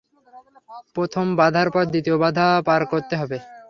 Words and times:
প্রথম 0.95 1.25
বাধার 1.39 1.67
পর 1.73 1.83
দ্বিতীয় 1.91 2.17
বাধা 2.23 2.45
পার 2.67 2.81
করতে 2.91 3.13
হবে। 3.21 3.37